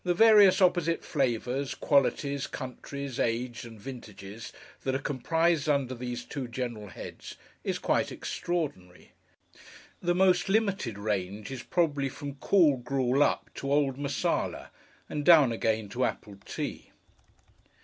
[0.03, 4.51] The various opposite flavours, qualities, countries, ages, and vintages
[4.83, 9.11] that are comprised under these two general heads is quite extraordinary.
[10.01, 14.71] The most limited range is probably from cool Gruel up to old Marsala,
[15.07, 16.89] and down again to apple Tea.